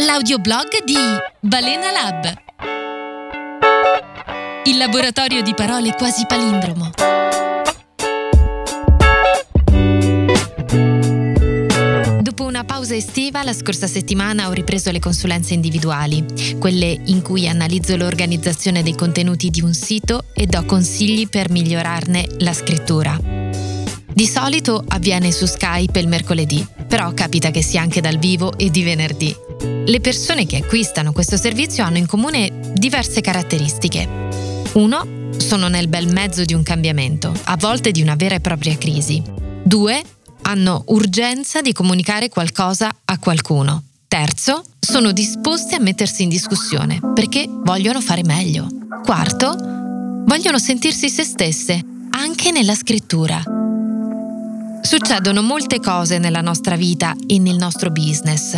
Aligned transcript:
L'audioblog 0.00 0.84
di 0.84 0.94
Balena 1.40 1.90
Lab. 1.90 2.32
Il 4.66 4.76
laboratorio 4.76 5.42
di 5.42 5.54
parole 5.54 5.92
quasi 5.94 6.24
palindromo. 6.24 6.92
Dopo 12.20 12.44
una 12.44 12.62
pausa 12.62 12.94
estiva, 12.94 13.42
la 13.42 13.52
scorsa 13.52 13.88
settimana 13.88 14.46
ho 14.46 14.52
ripreso 14.52 14.92
le 14.92 15.00
consulenze 15.00 15.54
individuali, 15.54 16.24
quelle 16.60 16.96
in 17.06 17.20
cui 17.20 17.48
analizzo 17.48 17.96
l'organizzazione 17.96 18.84
dei 18.84 18.94
contenuti 18.94 19.50
di 19.50 19.62
un 19.62 19.74
sito 19.74 20.26
e 20.32 20.46
do 20.46 20.64
consigli 20.64 21.28
per 21.28 21.50
migliorarne 21.50 22.36
la 22.38 22.52
scrittura. 22.52 23.18
Di 23.20 24.26
solito 24.28 24.84
avviene 24.86 25.32
su 25.32 25.46
Skype 25.46 25.98
il 25.98 26.06
mercoledì, 26.06 26.64
però 26.86 27.12
capita 27.14 27.50
che 27.50 27.62
sia 27.62 27.80
anche 27.80 28.00
dal 28.00 28.18
vivo 28.18 28.56
e 28.56 28.70
di 28.70 28.84
venerdì. 28.84 29.47
Le 29.60 30.00
persone 30.00 30.46
che 30.46 30.56
acquistano 30.56 31.12
questo 31.12 31.36
servizio 31.36 31.84
hanno 31.84 31.98
in 31.98 32.06
comune 32.06 32.72
diverse 32.74 33.20
caratteristiche. 33.20 34.08
Uno, 34.74 35.30
sono 35.36 35.68
nel 35.68 35.88
bel 35.88 36.12
mezzo 36.12 36.44
di 36.44 36.54
un 36.54 36.62
cambiamento, 36.62 37.32
a 37.44 37.56
volte 37.56 37.90
di 37.90 38.02
una 38.02 38.14
vera 38.14 38.34
e 38.34 38.40
propria 38.40 38.76
crisi. 38.76 39.22
Due, 39.62 40.02
hanno 40.42 40.82
urgenza 40.88 41.60
di 41.60 41.72
comunicare 41.72 42.28
qualcosa 42.28 42.94
a 43.04 43.18
qualcuno. 43.18 43.82
Terzo, 44.06 44.62
sono 44.78 45.12
disposti 45.12 45.74
a 45.74 45.80
mettersi 45.80 46.22
in 46.22 46.28
discussione 46.28 47.00
perché 47.14 47.46
vogliono 47.48 48.00
fare 48.00 48.22
meglio. 48.24 48.66
Quarto, 49.04 49.54
vogliono 50.24 50.58
sentirsi 50.58 51.10
se 51.10 51.24
stesse, 51.24 51.84
anche 52.10 52.50
nella 52.50 52.74
scrittura. 52.74 53.42
Succedono 54.80 55.42
molte 55.42 55.80
cose 55.80 56.18
nella 56.18 56.40
nostra 56.40 56.76
vita 56.76 57.14
e 57.26 57.38
nel 57.38 57.56
nostro 57.56 57.90
business, 57.90 58.56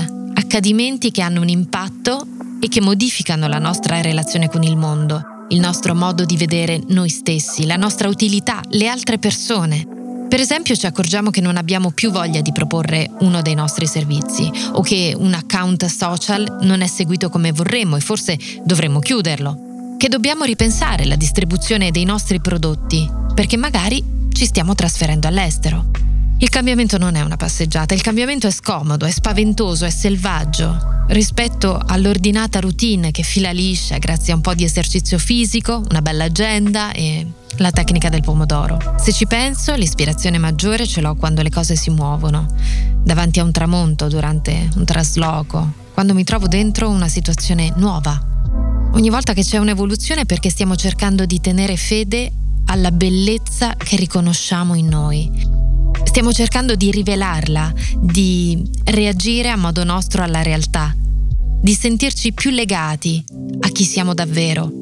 accadimenti 0.51 1.13
che 1.13 1.23
hanno 1.23 1.43
un 1.43 1.49
impatto 1.49 2.27
e 2.61 2.67
che 2.67 2.81
modificano 2.81 3.47
la 3.47 3.61
nostra 3.61 4.01
relazione 4.01 4.49
con 4.49 4.65
il 4.65 4.77
mondo, 4.77 5.23
il 5.51 5.61
nostro 5.61 5.95
modo 5.95 6.25
di 6.25 6.37
vedere 6.37 6.83
noi 6.89 7.09
stessi, 7.09 7.67
la 7.67 7.77
nostra 7.77 8.09
utilità, 8.09 8.61
le 8.71 8.89
altre 8.89 9.19
persone. 9.19 9.87
Per 10.29 10.41
esempio 10.41 10.75
ci 10.75 10.87
accorgiamo 10.87 11.31
che 11.31 11.41
non 11.41 11.57
abbiamo 11.57 11.93
più 11.93 12.11
voglia 12.11 12.41
di 12.41 12.51
proporre 12.51 13.09
uno 13.21 13.43
dei 13.43 13.55
nostri 13.55 13.87
servizi 13.87 14.51
o 14.73 14.83
che 14.83 15.15
un 15.17 15.35
account 15.35 15.85
social 15.87 16.59
non 16.63 16.81
è 16.81 16.89
seguito 16.89 17.29
come 17.29 17.53
vorremmo 17.53 17.95
e 17.95 18.01
forse 18.01 18.37
dovremmo 18.65 18.99
chiuderlo. 18.99 19.95
Che 19.97 20.09
dobbiamo 20.09 20.43
ripensare 20.43 21.05
la 21.05 21.15
distribuzione 21.15 21.93
dei 21.93 22.05
nostri 22.05 22.41
prodotti 22.41 23.09
perché 23.37 23.57
magari 23.57 24.03
ci 24.33 24.47
stiamo 24.47 24.75
trasferendo 24.75 25.29
all'estero. 25.29 26.10
Il 26.43 26.49
cambiamento 26.49 26.97
non 26.97 27.17
è 27.17 27.21
una 27.21 27.37
passeggiata, 27.37 27.93
il 27.93 28.01
cambiamento 28.01 28.47
è 28.47 28.51
scomodo, 28.51 29.05
è 29.05 29.11
spaventoso, 29.11 29.85
è 29.85 29.91
selvaggio. 29.91 31.05
Rispetto 31.09 31.79
all'ordinata 31.87 32.61
routine 32.61 33.11
che 33.11 33.23
fila 33.23 33.51
liscia 33.51 33.99
grazie 33.99 34.33
a 34.33 34.37
un 34.37 34.41
po' 34.41 34.55
di 34.55 34.65
esercizio 34.65 35.19
fisico, 35.19 35.83
una 35.91 36.01
bella 36.01 36.25
agenda 36.25 36.93
e 36.93 37.27
la 37.59 37.71
tecnica 37.71 38.09
del 38.09 38.23
pomodoro. 38.23 38.79
Se 38.99 39.13
ci 39.13 39.27
penso, 39.27 39.75
l'ispirazione 39.75 40.39
maggiore 40.39 40.87
ce 40.87 41.03
l'ho 41.03 41.15
quando 41.15 41.43
le 41.43 41.51
cose 41.51 41.77
si 41.77 41.91
muovono, 41.91 42.47
davanti 43.03 43.39
a 43.39 43.45
un 43.45 43.53
tramonto, 43.53 44.09
durante 44.09 44.71
un 44.77 44.87
trasloco, 44.87 45.75
quando 45.93 46.15
mi 46.15 46.25
trovo 46.25 46.47
dentro 46.47 46.89
una 46.89 47.09
situazione 47.09 47.71
nuova. 47.77 48.19
Ogni 48.95 49.11
volta 49.11 49.35
che 49.35 49.43
c'è 49.43 49.59
un'evoluzione 49.59 50.23
è 50.23 50.27
perché 50.27 50.49
stiamo 50.49 50.75
cercando 50.75 51.27
di 51.27 51.39
tenere 51.39 51.77
fede 51.77 52.33
alla 52.65 52.93
bellezza 52.93 53.75
che 53.77 53.97
riconosciamo 53.97 54.75
in 54.75 54.89
noi 54.89 55.60
Stiamo 56.11 56.33
cercando 56.33 56.75
di 56.75 56.91
rivelarla, 56.91 57.73
di 58.01 58.61
reagire 58.87 59.49
a 59.49 59.57
modo 59.57 59.85
nostro 59.85 60.25
alla 60.25 60.43
realtà, 60.43 60.93
di 61.63 61.73
sentirci 61.73 62.33
più 62.33 62.51
legati 62.51 63.25
a 63.61 63.69
chi 63.69 63.85
siamo 63.85 64.13
davvero. 64.13 64.73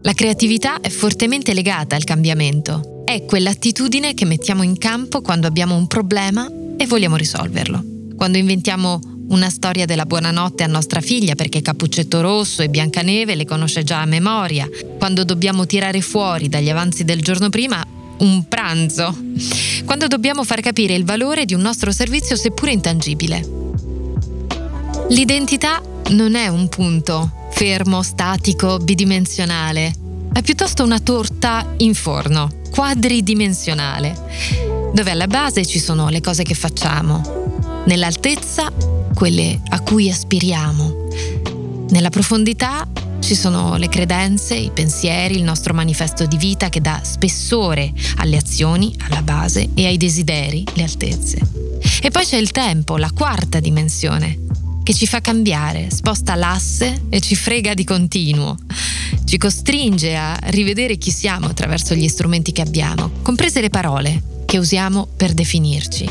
La 0.00 0.14
creatività 0.14 0.80
è 0.80 0.88
fortemente 0.88 1.52
legata 1.52 1.94
al 1.94 2.04
cambiamento. 2.04 3.02
È 3.04 3.26
quell'attitudine 3.26 4.14
che 4.14 4.24
mettiamo 4.24 4.62
in 4.62 4.78
campo 4.78 5.20
quando 5.20 5.46
abbiamo 5.46 5.76
un 5.76 5.86
problema 5.86 6.50
e 6.78 6.86
vogliamo 6.86 7.16
risolverlo. 7.16 7.84
Quando 8.16 8.38
inventiamo 8.38 8.98
una 9.28 9.50
storia 9.50 9.84
della 9.84 10.06
buonanotte 10.06 10.62
a 10.62 10.68
nostra 10.68 11.02
figlia 11.02 11.34
perché 11.34 11.60
Cappuccetto 11.60 12.22
Rosso 12.22 12.62
e 12.62 12.70
Biancaneve 12.70 13.34
le 13.34 13.44
conosce 13.44 13.84
già 13.84 14.00
a 14.00 14.06
memoria, 14.06 14.66
quando 14.96 15.22
dobbiamo 15.22 15.66
tirare 15.66 16.00
fuori 16.00 16.48
dagli 16.48 16.70
avanzi 16.70 17.04
del 17.04 17.20
giorno 17.20 17.50
prima 17.50 17.84
un 18.20 18.46
pranzo, 18.48 19.16
quando 19.84 20.06
dobbiamo 20.06 20.44
far 20.44 20.60
capire 20.60 20.94
il 20.94 21.04
valore 21.04 21.44
di 21.44 21.54
un 21.54 21.60
nostro 21.60 21.92
servizio 21.92 22.36
seppure 22.36 22.72
intangibile. 22.72 23.46
L'identità 25.08 25.82
non 26.10 26.34
è 26.34 26.48
un 26.48 26.68
punto 26.68 27.48
fermo, 27.50 28.02
statico, 28.02 28.78
bidimensionale, 28.78 29.92
è 30.32 30.42
piuttosto 30.42 30.84
una 30.84 30.98
torta 30.98 31.74
in 31.78 31.94
forno, 31.94 32.48
quadridimensionale, 32.70 34.16
dove 34.94 35.10
alla 35.10 35.26
base 35.26 35.66
ci 35.66 35.78
sono 35.78 36.08
le 36.08 36.20
cose 36.20 36.42
che 36.42 36.54
facciamo, 36.54 37.82
nell'altezza 37.86 38.72
quelle 39.14 39.60
a 39.68 39.80
cui 39.80 40.08
aspiriamo, 40.08 41.08
nella 41.90 42.10
profondità 42.10 42.86
ci 43.30 43.36
sono 43.36 43.76
le 43.76 43.88
credenze, 43.88 44.56
i 44.56 44.72
pensieri, 44.74 45.36
il 45.36 45.44
nostro 45.44 45.72
manifesto 45.72 46.26
di 46.26 46.36
vita 46.36 46.68
che 46.68 46.80
dà 46.80 47.00
spessore 47.04 47.92
alle 48.16 48.36
azioni, 48.36 48.92
alla 49.02 49.22
base 49.22 49.68
e 49.72 49.86
ai 49.86 49.96
desideri, 49.96 50.64
le 50.74 50.82
altezze. 50.82 51.38
E 52.02 52.10
poi 52.10 52.24
c'è 52.24 52.38
il 52.38 52.50
tempo, 52.50 52.96
la 52.96 53.12
quarta 53.12 53.60
dimensione, 53.60 54.36
che 54.82 54.92
ci 54.92 55.06
fa 55.06 55.20
cambiare, 55.20 55.90
sposta 55.92 56.34
l'asse 56.34 57.02
e 57.08 57.20
ci 57.20 57.36
frega 57.36 57.72
di 57.72 57.84
continuo. 57.84 58.56
Ci 59.24 59.38
costringe 59.38 60.16
a 60.16 60.36
rivedere 60.46 60.96
chi 60.96 61.12
siamo 61.12 61.46
attraverso 61.46 61.94
gli 61.94 62.08
strumenti 62.08 62.50
che 62.50 62.62
abbiamo, 62.62 63.12
comprese 63.22 63.60
le 63.60 63.70
parole 63.70 64.42
che 64.44 64.58
usiamo 64.58 65.06
per 65.06 65.34
definirci. 65.34 66.10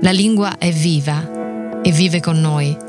La 0.00 0.10
lingua 0.10 0.58
è 0.58 0.72
viva 0.72 1.80
e 1.84 1.92
vive 1.92 2.18
con 2.18 2.40
noi 2.40 2.85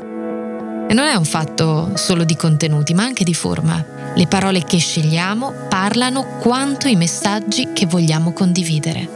e 0.88 0.94
non 0.94 1.06
è 1.06 1.14
un 1.14 1.26
fatto 1.26 1.92
solo 1.96 2.24
di 2.24 2.34
contenuti, 2.34 2.94
ma 2.94 3.04
anche 3.04 3.22
di 3.22 3.34
forma. 3.34 3.84
Le 4.14 4.26
parole 4.26 4.64
che 4.64 4.78
scegliamo 4.78 5.52
parlano 5.68 6.38
quanto 6.40 6.88
i 6.88 6.96
messaggi 6.96 7.68
che 7.74 7.84
vogliamo 7.86 8.32
condividere. 8.32 9.06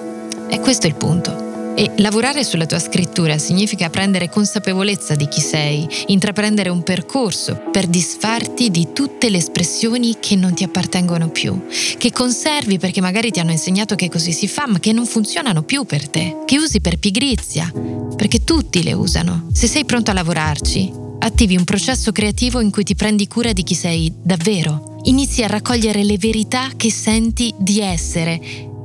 E 0.48 0.60
questo 0.60 0.86
è 0.86 0.90
il 0.90 0.96
punto. 0.96 1.50
E 1.74 1.90
lavorare 1.96 2.44
sulla 2.44 2.66
tua 2.66 2.78
scrittura 2.78 3.38
significa 3.38 3.88
prendere 3.88 4.28
consapevolezza 4.28 5.14
di 5.14 5.26
chi 5.26 5.40
sei, 5.40 5.88
intraprendere 6.08 6.68
un 6.68 6.82
percorso 6.82 7.58
per 7.72 7.86
disfarti 7.86 8.70
di 8.70 8.88
tutte 8.92 9.30
le 9.30 9.38
espressioni 9.38 10.18
che 10.20 10.36
non 10.36 10.52
ti 10.52 10.64
appartengono 10.64 11.30
più, 11.30 11.66
che 11.96 12.12
conservi 12.12 12.78
perché 12.78 13.00
magari 13.00 13.30
ti 13.30 13.40
hanno 13.40 13.52
insegnato 13.52 13.94
che 13.94 14.10
così 14.10 14.32
si 14.32 14.46
fa, 14.46 14.66
ma 14.66 14.78
che 14.78 14.92
non 14.92 15.06
funzionano 15.06 15.62
più 15.62 15.84
per 15.84 16.10
te, 16.10 16.36
che 16.44 16.58
usi 16.58 16.82
per 16.82 16.98
pigrizia, 16.98 17.72
perché 18.14 18.44
tutti 18.44 18.82
le 18.82 18.92
usano. 18.92 19.46
Se 19.54 19.66
sei 19.66 19.86
pronto 19.86 20.10
a 20.10 20.14
lavorarci, 20.14 21.01
attivi 21.22 21.56
un 21.56 21.64
processo 21.64 22.12
creativo 22.12 22.60
in 22.60 22.70
cui 22.70 22.82
ti 22.82 22.94
prendi 22.94 23.28
cura 23.28 23.52
di 23.52 23.62
chi 23.62 23.74
sei 23.74 24.12
davvero. 24.22 25.00
Inizi 25.04 25.42
a 25.42 25.46
raccogliere 25.46 26.04
le 26.04 26.18
verità 26.18 26.70
che 26.76 26.90
senti 26.90 27.54
di 27.56 27.80
essere 27.80 28.40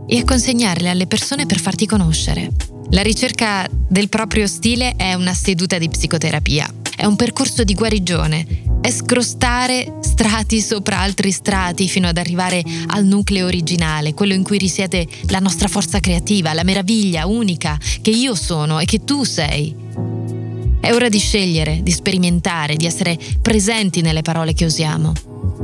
e 0.08 0.20
a 0.20 0.24
consegnarle 0.24 0.90
alle 0.90 1.08
persone 1.08 1.46
per 1.46 1.60
farti 1.60 1.86
conoscere. 1.86 2.52
La 2.92 3.02
ricerca 3.02 3.68
del 3.72 4.08
proprio 4.08 4.48
stile 4.48 4.96
è 4.96 5.14
una 5.14 5.34
seduta 5.34 5.78
di 5.78 5.90
psicoterapia, 5.90 6.72
è 6.96 7.06
un 7.06 7.16
percorso 7.16 7.64
di 7.64 7.74
guarigione, 7.74 8.46
è 8.82 8.92
scrostare 8.92 9.98
strati 10.02 10.62
sopra 10.62 11.00
altri 11.00 11.32
strati 11.32 11.90
fino 11.90 12.08
ad 12.08 12.18
arrivare 12.18 12.64
al 12.88 13.04
nucleo 13.06 13.48
originale, 13.48 14.14
quello 14.14 14.34
in 14.34 14.44
cui 14.44 14.58
risiede 14.58 15.08
la 15.28 15.40
nostra 15.40 15.68
forza 15.68 16.00
creativa, 16.00 16.54
la 16.54 16.64
meraviglia 16.64 17.26
unica 17.26 17.78
che 18.02 18.12
io 18.12 18.36
sono 18.36 18.80
e 18.80 18.86
che 18.86 19.04
tu 19.04 19.24
sei. 19.24 20.37
È 20.80 20.92
ora 20.92 21.10
di 21.10 21.20
scegliere, 21.20 21.80
di 21.84 21.92
sperimentare, 21.92 22.76
di 22.76 22.86
essere 22.86 23.18
presenti 23.42 24.02
nelle 24.02 24.22
parole 24.22 24.54
che 24.54 24.66
usiamo. 24.66 25.14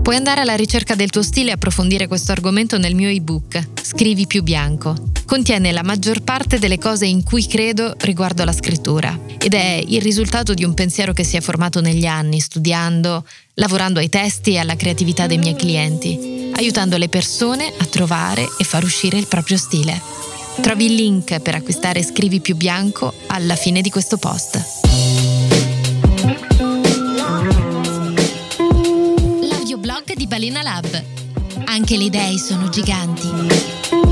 Puoi 0.02 0.16
andare 0.18 0.42
alla 0.42 0.56
ricerca 0.56 0.96
del 0.96 1.10
tuo 1.10 1.24
stile 1.24 1.52
e 1.52 1.54
approfondire 1.54 2.08
questo 2.08 2.34
argomento 2.34 2.78
nel 2.78 2.94
mio 2.94 3.08
ebook 3.08 3.70
Scrivi 3.82 4.28
più 4.28 4.44
bianco. 4.44 4.96
Contiene 5.26 5.72
la 5.72 5.84
maggior 5.84 6.22
parte 6.24 6.60
delle 6.60 6.78
cose 6.78 7.06
in 7.06 7.24
cui 7.24 7.46
credo 7.48 7.94
riguardo 8.00 8.42
alla 8.42 8.52
scrittura 8.52 9.18
ed 9.38 9.54
è 9.54 9.82
il 9.86 10.02
risultato 10.02 10.54
di 10.54 10.64
un 10.64 10.74
pensiero 10.74 11.14
che 11.14 11.24
si 11.24 11.38
è 11.38 11.42
formato 11.42 11.80
negli 11.80 12.06
anni, 12.06 12.40
studiando, 12.40 13.26
lavorando 13.54 14.00
ai 14.00 14.10
testi 14.10 14.54
e 14.54 14.58
alla 14.58 14.76
creatività 14.76 15.26
dei 15.26 15.38
miei 15.38 15.56
clienti, 15.56 16.52
aiutando 16.54 16.98
le 16.98 17.08
persone 17.08 17.72
a 17.78 17.86
trovare 17.86 18.46
e 18.58 18.64
far 18.64 18.84
uscire 18.84 19.18
il 19.18 19.28
proprio 19.28 19.58
stile. 19.58 20.02
Trovi 20.60 20.86
il 20.86 20.96
link 20.96 21.40
per 21.40 21.56
acquistare 21.56 22.04
Scrivi 22.04 22.42
più 22.42 22.56
bianco 22.56 23.14
alla 23.28 23.56
fine 23.56 23.82
di 23.82 23.90
questo 23.90 24.18
post. 24.18 24.83
Balena 30.44 30.62
Lab. 30.62 31.04
Anche 31.68 31.96
le 31.96 32.04
idee 32.04 32.38
sono 32.38 32.68
giganti. 32.68 34.03